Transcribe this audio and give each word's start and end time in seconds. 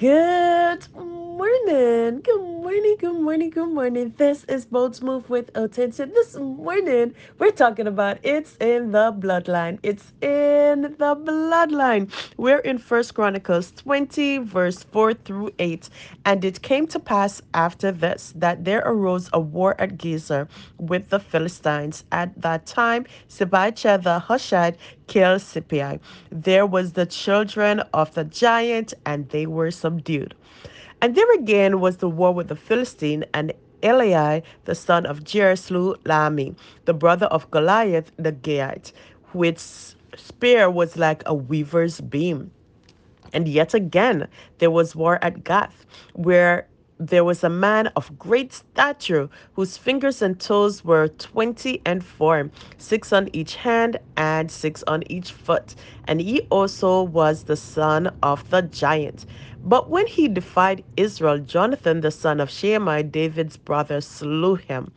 Good 0.00 0.88
morning. 1.40 2.20
Good 2.20 2.42
morning. 2.42 2.96
Good 2.98 3.18
morning. 3.18 3.48
Good 3.48 3.70
morning. 3.70 4.12
This 4.18 4.44
is 4.44 4.66
Boats 4.66 5.00
Move 5.00 5.30
with 5.30 5.50
Attention. 5.56 6.10
This 6.10 6.36
morning, 6.36 7.14
we're 7.38 7.50
talking 7.50 7.86
about 7.86 8.18
it's 8.22 8.56
in 8.56 8.92
the 8.92 9.10
bloodline. 9.10 9.78
It's 9.82 10.12
in 10.20 10.82
the 10.82 11.16
bloodline. 11.16 12.12
We're 12.36 12.58
in 12.58 12.76
First 12.76 13.14
Chronicles 13.14 13.70
20, 13.70 14.36
verse 14.38 14.82
4 14.82 15.14
through 15.14 15.52
8. 15.58 15.88
And 16.26 16.44
it 16.44 16.60
came 16.60 16.86
to 16.88 17.00
pass 17.00 17.40
after 17.54 17.90
this 17.90 18.34
that 18.36 18.66
there 18.66 18.82
arose 18.84 19.30
a 19.32 19.40
war 19.40 19.80
at 19.80 19.96
Gezer 19.96 20.46
with 20.76 21.08
the 21.08 21.20
Philistines. 21.20 22.04
At 22.12 22.38
that 22.42 22.66
time, 22.66 23.06
Sibachah 23.30 24.02
the 24.02 24.20
Hushite 24.20 24.76
killed 25.06 25.40
Sippai. 25.40 26.00
There 26.30 26.66
was 26.66 26.92
the 26.92 27.06
children 27.06 27.80
of 27.94 28.12
the 28.12 28.24
giant, 28.24 28.92
and 29.06 29.26
they 29.30 29.46
were 29.46 29.70
subdued. 29.70 30.34
And 31.02 31.14
there 31.14 31.32
again 31.34 31.80
was 31.80 31.96
the 31.98 32.08
war 32.08 32.32
with 32.32 32.48
the 32.48 32.56
Philistine, 32.56 33.24
and 33.32 33.52
Eli, 33.82 34.40
the 34.66 34.74
son 34.74 35.06
of 35.06 35.24
Jer, 35.24 35.56
slew 35.56 35.94
Lahmi, 36.04 36.54
the 36.84 36.92
brother 36.92 37.26
of 37.26 37.50
Goliath 37.50 38.12
the 38.18 38.32
Gaite, 38.32 38.92
which 39.32 39.58
spear 39.58 40.68
was 40.70 40.96
like 40.98 41.22
a 41.24 41.34
weaver's 41.34 42.00
beam. 42.00 42.50
And 43.32 43.48
yet 43.48 43.72
again, 43.72 44.28
there 44.58 44.70
was 44.70 44.94
war 44.94 45.18
at 45.22 45.44
Gath, 45.44 45.86
where 46.12 46.66
there 46.98 47.24
was 47.24 47.42
a 47.42 47.48
man 47.48 47.86
of 47.96 48.18
great 48.18 48.52
stature 48.52 49.30
whose 49.54 49.78
fingers 49.78 50.20
and 50.20 50.38
toes 50.38 50.84
were 50.84 51.08
twenty 51.08 51.80
and 51.86 52.04
four, 52.04 52.50
six 52.76 53.10
on 53.10 53.30
each 53.32 53.54
hand 53.54 53.98
and 54.18 54.50
six 54.50 54.84
on 54.86 55.02
each 55.10 55.32
foot. 55.32 55.74
And 56.06 56.20
he 56.20 56.42
also 56.50 57.04
was 57.04 57.44
the 57.44 57.56
son 57.56 58.12
of 58.22 58.48
the 58.50 58.60
giant. 58.62 59.24
But 59.64 59.90
when 59.90 60.06
he 60.06 60.28
defied 60.28 60.84
Israel, 60.96 61.38
Jonathan, 61.38 62.00
the 62.00 62.10
son 62.10 62.40
of 62.40 62.50
Shimei, 62.50 63.02
David's 63.04 63.56
brother, 63.58 64.00
slew 64.00 64.56
him. 64.56 64.92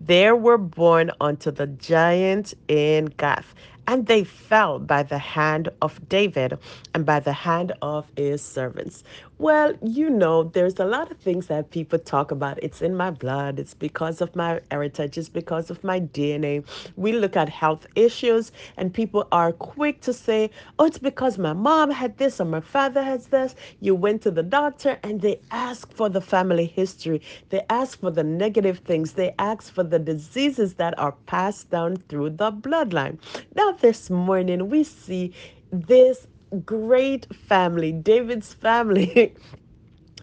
There 0.00 0.36
were 0.36 0.58
born 0.58 1.10
unto 1.20 1.50
the 1.50 1.66
giant 1.68 2.54
in 2.68 3.06
Gath, 3.18 3.54
and 3.88 4.06
they 4.06 4.22
fell 4.22 4.78
by 4.78 5.02
the 5.02 5.18
hand 5.18 5.70
of 5.82 6.08
David 6.10 6.58
and 6.94 7.06
by 7.06 7.20
the 7.20 7.32
hand 7.32 7.72
of 7.82 8.06
his 8.16 8.42
servants. 8.42 9.02
Well, 9.38 9.72
you 9.82 10.10
know, 10.10 10.44
there's 10.44 10.78
a 10.78 10.84
lot 10.84 11.10
of 11.10 11.18
things 11.18 11.46
that 11.46 11.70
people 11.70 11.98
talk 11.98 12.30
about. 12.30 12.58
It's 12.62 12.82
in 12.82 12.96
my 12.96 13.10
blood, 13.10 13.58
it's 13.58 13.74
because 13.74 14.20
of 14.20 14.36
my 14.36 14.60
heritage, 14.70 15.16
it's 15.16 15.30
because 15.30 15.70
of 15.70 15.82
my 15.84 16.00
DNA. 16.00 16.64
We 16.96 17.12
look 17.12 17.36
at 17.36 17.48
health 17.48 17.86
issues, 17.96 18.52
and 18.76 18.92
people 18.92 19.26
are 19.32 19.52
quick 19.52 20.02
to 20.02 20.12
say, 20.12 20.50
oh, 20.78 20.86
it's 20.86 20.98
because 20.98 21.38
my 21.38 21.54
mom 21.54 21.90
had 21.90 22.18
this 22.18 22.40
or 22.40 22.44
my 22.44 22.60
father 22.60 23.02
has 23.02 23.28
this. 23.28 23.54
You 23.80 23.94
went 23.94 24.22
to 24.22 24.30
the 24.30 24.42
doctor 24.42 24.98
and 25.02 25.20
they 25.22 25.40
ask 25.50 25.92
for 25.94 26.10
the 26.10 26.20
family 26.20 26.66
history, 26.66 27.22
they 27.48 27.62
ask 27.70 28.00
for 28.00 28.10
the 28.10 28.24
negative 28.24 28.80
things, 28.80 29.12
they 29.14 29.34
ask 29.38 29.72
for 29.72 29.84
the 29.84 29.98
diseases 29.98 30.74
that 30.74 30.98
are 30.98 31.12
passed 31.26 31.70
down 31.70 31.96
through 32.08 32.30
the 32.30 32.52
bloodline. 32.52 33.18
Now, 33.54 33.72
this 33.80 34.10
morning, 34.10 34.68
we 34.70 34.84
see 34.84 35.34
this 35.70 36.26
great 36.64 37.26
family, 37.34 37.92
David's 37.92 38.54
family. 38.54 39.34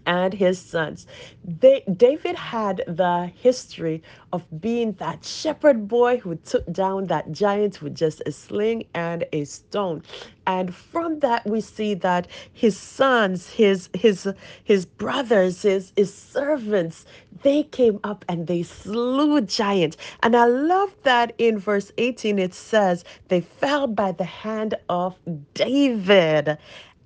and 0.05 0.33
his 0.33 0.59
sons. 0.59 1.07
They, 1.43 1.81
David 1.97 2.35
had 2.35 2.83
the 2.87 3.31
history 3.35 4.03
of 4.33 4.45
being 4.61 4.93
that 4.93 5.25
shepherd 5.25 5.87
boy 5.87 6.17
who 6.17 6.35
took 6.35 6.71
down 6.71 7.07
that 7.07 7.31
giant 7.31 7.81
with 7.81 7.95
just 7.95 8.21
a 8.25 8.31
sling 8.31 8.85
and 8.93 9.25
a 9.33 9.45
stone. 9.45 10.03
And 10.45 10.73
from 10.75 11.19
that 11.19 11.45
we 11.45 11.61
see 11.61 11.93
that 11.95 12.27
his 12.53 12.77
sons, 12.77 13.49
his 13.51 13.89
his 13.93 14.27
his 14.63 14.85
brothers, 14.85 15.63
his 15.63 15.93
his 15.95 16.13
servants, 16.13 17.05
they 17.43 17.63
came 17.63 17.99
up 18.03 18.25
and 18.29 18.47
they 18.47 18.63
slew 18.63 19.41
giants. 19.41 19.97
And 20.23 20.35
I 20.35 20.45
love 20.45 20.95
that 21.03 21.33
in 21.37 21.57
verse 21.59 21.91
18 21.97 22.39
it 22.39 22.53
says 22.53 23.03
they 23.29 23.41
fell 23.41 23.87
by 23.87 24.11
the 24.11 24.23
hand 24.25 24.75
of 24.89 25.17
David 25.53 26.57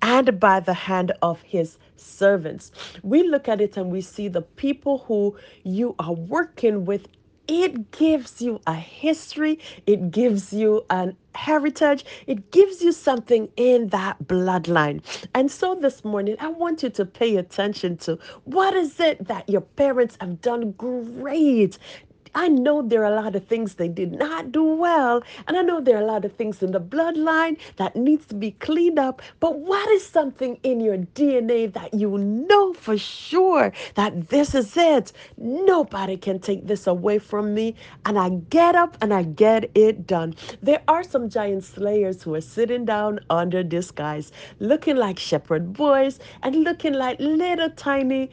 and 0.02 0.40
by 0.40 0.60
the 0.60 0.74
hand 0.74 1.12
of 1.22 1.42
his 1.42 1.78
servants. 2.00 2.72
We 3.02 3.22
look 3.24 3.48
at 3.48 3.60
it 3.60 3.76
and 3.76 3.90
we 3.92 4.00
see 4.02 4.28
the 4.28 4.42
people 4.42 4.98
who 4.98 5.36
you 5.64 5.94
are 5.98 6.14
working 6.14 6.84
with. 6.84 7.08
It 7.48 7.90
gives 7.92 8.40
you 8.40 8.60
a 8.68 8.74
history, 8.74 9.58
it 9.86 10.12
gives 10.12 10.52
you 10.52 10.86
an 10.90 11.16
heritage, 11.34 12.04
it 12.28 12.52
gives 12.52 12.82
you 12.82 12.92
something 12.92 13.48
in 13.56 13.88
that 13.88 14.18
bloodline. 14.24 15.02
And 15.34 15.50
so 15.50 15.74
this 15.74 16.04
morning, 16.04 16.36
I 16.40 16.48
want 16.48 16.84
you 16.84 16.90
to 16.90 17.04
pay 17.06 17.36
attention 17.36 17.96
to 17.98 18.18
what 18.44 18.74
is 18.74 19.00
it 19.00 19.26
that 19.28 19.48
your 19.48 19.62
parents 19.62 20.16
have 20.20 20.40
done 20.42 20.72
great 20.72 21.78
I 22.34 22.48
know 22.48 22.82
there 22.82 23.04
are 23.04 23.12
a 23.12 23.22
lot 23.22 23.34
of 23.34 23.44
things 23.44 23.74
they 23.74 23.88
did 23.88 24.12
not 24.12 24.52
do 24.52 24.62
well, 24.62 25.22
and 25.48 25.56
I 25.56 25.62
know 25.62 25.80
there 25.80 25.96
are 25.96 26.02
a 26.02 26.06
lot 26.06 26.24
of 26.24 26.32
things 26.32 26.62
in 26.62 26.70
the 26.70 26.80
bloodline 26.80 27.58
that 27.76 27.96
needs 27.96 28.26
to 28.26 28.34
be 28.34 28.52
cleaned 28.52 28.98
up. 28.98 29.20
But 29.40 29.58
what 29.58 29.88
is 29.90 30.06
something 30.06 30.58
in 30.62 30.80
your 30.80 30.98
DNA 30.98 31.72
that 31.72 31.92
you 31.92 32.18
know 32.18 32.72
for 32.74 32.96
sure 32.96 33.72
that 33.94 34.28
this 34.28 34.54
is 34.54 34.76
it? 34.76 35.12
Nobody 35.38 36.16
can 36.16 36.38
take 36.38 36.66
this 36.66 36.86
away 36.86 37.18
from 37.18 37.52
me, 37.54 37.74
and 38.06 38.18
I 38.18 38.30
get 38.50 38.76
up 38.76 38.96
and 39.00 39.12
I 39.12 39.24
get 39.24 39.70
it 39.74 40.06
done. 40.06 40.34
There 40.62 40.82
are 40.86 41.02
some 41.02 41.28
giant 41.28 41.64
slayers 41.64 42.22
who 42.22 42.34
are 42.34 42.40
sitting 42.40 42.84
down 42.84 43.20
under 43.28 43.62
disguise, 43.62 44.30
looking 44.60 44.96
like 44.96 45.18
shepherd 45.18 45.72
boys 45.72 46.20
and 46.42 46.62
looking 46.62 46.94
like 46.94 47.18
little 47.18 47.70
tiny 47.70 48.30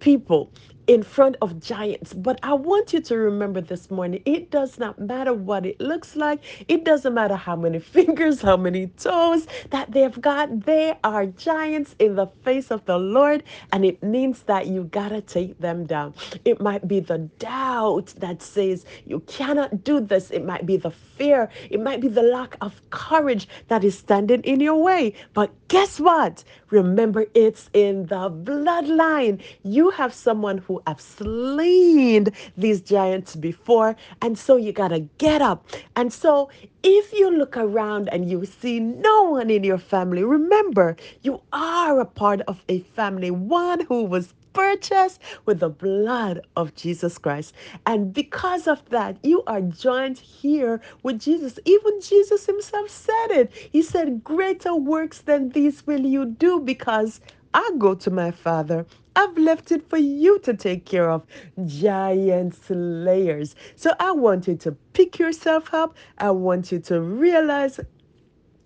people 0.00 0.50
in 0.90 1.04
front 1.04 1.36
of 1.40 1.60
giants. 1.60 2.12
But 2.12 2.40
I 2.42 2.52
want 2.52 2.92
you 2.92 3.00
to 3.00 3.16
remember 3.16 3.60
this 3.60 3.92
morning 3.92 4.22
it 4.24 4.50
does 4.50 4.76
not 4.76 4.98
matter 4.98 5.32
what 5.32 5.64
it 5.64 5.80
looks 5.80 6.16
like, 6.16 6.42
it 6.66 6.84
doesn't 6.84 7.14
matter 7.14 7.36
how 7.36 7.54
many 7.54 7.78
fingers, 7.96 8.42
how 8.42 8.56
many 8.56 8.88
toes 8.88 9.46
that 9.70 9.92
they've 9.92 10.20
got. 10.20 10.66
They 10.66 10.98
are 11.04 11.26
giants 11.26 11.94
in 12.00 12.16
the 12.16 12.26
face 12.26 12.72
of 12.72 12.84
the 12.86 12.98
Lord, 12.98 13.44
and 13.72 13.84
it 13.84 14.02
means 14.02 14.42
that 14.42 14.66
you 14.66 14.82
gotta 14.82 15.20
take 15.20 15.56
them 15.60 15.86
down. 15.86 16.12
It 16.44 16.60
might 16.60 16.88
be 16.88 16.98
the 16.98 17.18
doubt 17.38 18.12
that 18.16 18.42
says 18.42 18.84
you 19.06 19.20
cannot 19.20 19.84
do 19.84 20.00
this, 20.00 20.32
it 20.32 20.44
might 20.44 20.66
be 20.66 20.76
the 20.76 20.90
fear, 20.90 21.50
it 21.70 21.80
might 21.80 22.00
be 22.00 22.08
the 22.08 22.22
lack 22.24 22.56
of 22.60 22.82
courage 22.90 23.46
that 23.68 23.84
is 23.84 23.96
standing 23.96 24.42
in 24.42 24.58
your 24.58 24.82
way. 24.82 25.14
But 25.34 25.52
guess 25.70 26.00
what? 26.00 26.42
Remember, 26.70 27.26
it's 27.32 27.70
in 27.72 28.06
the 28.06 28.28
bloodline. 28.28 29.40
You 29.62 29.90
have 29.90 30.12
someone 30.12 30.58
who 30.58 30.82
have 30.86 31.00
slain 31.00 32.26
these 32.56 32.80
giants 32.80 33.36
before. 33.36 33.94
And 34.20 34.36
so 34.36 34.56
you 34.56 34.72
got 34.72 34.88
to 34.88 35.00
get 35.18 35.40
up. 35.40 35.64
And 35.94 36.12
so 36.12 36.50
if 36.82 37.12
you 37.12 37.30
look 37.30 37.56
around 37.56 38.08
and 38.08 38.28
you 38.28 38.44
see 38.44 38.80
no 38.80 39.22
one 39.30 39.48
in 39.48 39.62
your 39.62 39.78
family, 39.78 40.24
remember 40.24 40.96
you 41.22 41.40
are 41.52 42.00
a 42.00 42.04
part 42.04 42.40
of 42.42 42.64
a 42.68 42.80
family, 42.80 43.30
one 43.30 43.80
who 43.86 44.02
was 44.02 44.34
purchased 44.52 45.20
with 45.46 45.60
the 45.60 45.68
blood 45.68 46.40
of 46.56 46.74
Jesus 46.74 47.18
Christ. 47.18 47.54
And 47.86 48.12
because 48.12 48.66
of 48.66 48.88
that, 48.90 49.18
you 49.24 49.42
are 49.46 49.60
joined 49.60 50.18
here 50.18 50.80
with 51.02 51.20
Jesus. 51.20 51.58
Even 51.64 52.00
Jesus 52.00 52.46
himself 52.46 52.90
said 52.90 53.30
it. 53.30 53.52
He 53.52 53.82
said, 53.82 54.24
Greater 54.24 54.74
works 54.74 55.22
than 55.22 55.50
these 55.50 55.86
will 55.86 56.04
you 56.04 56.26
do 56.26 56.60
because 56.60 57.20
I 57.54 57.70
go 57.78 57.94
to 57.96 58.10
my 58.10 58.30
Father. 58.30 58.86
I've 59.16 59.36
left 59.36 59.72
it 59.72 59.88
for 59.88 59.98
you 59.98 60.38
to 60.40 60.54
take 60.54 60.86
care 60.86 61.10
of 61.10 61.26
giant 61.66 62.54
slayers. 62.54 63.56
So 63.74 63.92
I 63.98 64.12
want 64.12 64.46
you 64.46 64.56
to 64.56 64.72
pick 64.92 65.18
yourself 65.18 65.74
up. 65.74 65.96
I 66.18 66.30
want 66.30 66.70
you 66.70 66.78
to 66.80 67.00
realize 67.00 67.80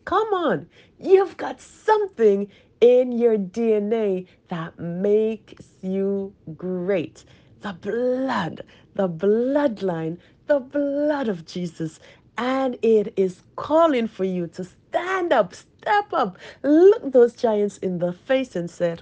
come 0.04 0.28
on, 0.34 0.68
you've 0.98 1.36
got 1.36 1.60
something 1.60 2.48
in 2.84 3.12
your 3.12 3.38
DNA 3.38 4.26
that 4.50 4.78
makes 4.78 5.74
you 5.80 6.34
great. 6.54 7.24
The 7.62 7.72
blood, 7.72 8.60
the 8.94 9.08
bloodline, 9.08 10.18
the 10.48 10.60
blood 10.60 11.28
of 11.28 11.46
Jesus. 11.46 11.98
And 12.36 12.76
it 12.82 13.14
is 13.16 13.42
calling 13.56 14.06
for 14.06 14.24
you 14.24 14.48
to 14.48 14.64
stand 14.64 15.32
up, 15.32 15.54
step 15.54 16.12
up, 16.12 16.36
look 16.62 17.10
those 17.10 17.34
giants 17.34 17.78
in 17.78 18.00
the 18.00 18.12
face 18.12 18.54
and 18.54 18.70
say, 18.70 18.98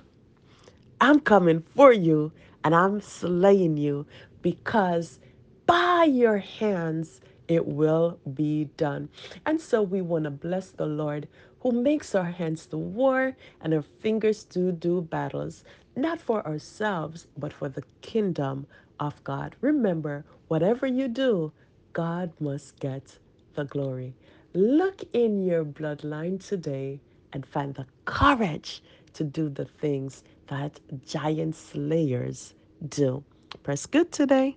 I'm 1.00 1.20
coming 1.20 1.62
for 1.76 1.92
you 1.92 2.32
and 2.64 2.74
I'm 2.74 3.00
slaying 3.02 3.78
you 3.78 4.06
because 4.42 5.20
by 5.66 6.04
your 6.04 6.38
hands 6.38 7.20
it 7.48 7.66
will 7.66 8.18
be 8.34 8.66
done. 8.76 9.10
And 9.46 9.60
so 9.60 9.82
we 9.82 10.02
want 10.02 10.24
to 10.24 10.32
bless 10.32 10.70
the 10.70 10.86
Lord 10.86 11.28
who 11.62 11.72
makes 11.72 12.14
our 12.14 12.24
hands 12.24 12.66
to 12.66 12.76
war 12.78 13.36
and 13.62 13.74
our 13.74 13.82
fingers 13.82 14.44
to 14.44 14.72
do 14.72 15.00
battles, 15.02 15.64
not 15.96 16.20
for 16.20 16.46
ourselves, 16.46 17.28
but 17.38 17.52
for 17.52 17.68
the 17.68 17.84
kingdom 18.02 18.66
of 19.00 19.22
God. 19.24 19.56
Remember, 19.60 20.24
whatever 20.48 20.86
you 20.88 21.08
do, 21.08 21.52
God 21.92 22.32
must 22.40 22.80
get 22.80 23.18
the 23.54 23.64
glory. 23.64 24.14
Look 24.54 25.04
in 25.12 25.44
your 25.44 25.64
bloodline 25.64 26.44
today 26.44 27.00
and 27.32 27.46
find 27.46 27.74
the 27.74 27.86
courage 28.06 28.82
to 29.14 29.24
do 29.24 29.48
the 29.48 29.66
things 29.66 30.24
that 30.48 30.80
giant 31.06 31.56
slayers 31.56 32.54
do. 32.88 33.24
Press 33.62 33.86
good 33.86 34.12
today. 34.12 34.56